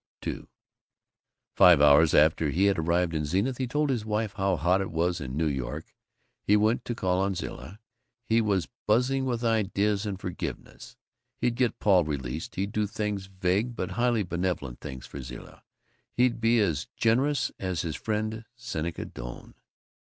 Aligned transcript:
II 0.25 0.47
Five 1.53 1.79
hours 1.79 2.15
after 2.15 2.49
he 2.49 2.65
had 2.65 2.79
arrived 2.79 3.13
in 3.13 3.23
Zenith 3.23 3.59
and 3.59 3.69
told 3.69 3.91
his 3.91 4.03
wife 4.03 4.33
how 4.33 4.55
hot 4.57 4.81
it 4.81 4.89
was 4.89 5.21
in 5.21 5.37
New 5.37 5.45
York, 5.45 5.93
he 6.41 6.57
went 6.57 6.83
to 6.85 6.95
call 6.95 7.21
on 7.21 7.35
Zilla. 7.35 7.77
He 8.25 8.41
was 8.41 8.67
buzzing 8.87 9.25
with 9.25 9.43
ideas 9.43 10.07
and 10.07 10.19
forgiveness. 10.19 10.97
He'd 11.39 11.53
get 11.53 11.77
Paul 11.77 12.03
released; 12.03 12.55
he'd 12.55 12.71
do 12.71 12.87
things, 12.87 13.27
vague 13.27 13.75
but 13.75 13.91
highly 13.91 14.23
benevolent 14.23 14.81
things, 14.81 15.05
for 15.05 15.21
Zilla; 15.21 15.61
he'd 16.17 16.41
be 16.41 16.59
as 16.61 16.87
generous 16.97 17.51
as 17.59 17.83
his 17.83 17.95
friend 17.95 18.45
Seneca 18.55 19.05
Doane. 19.05 19.53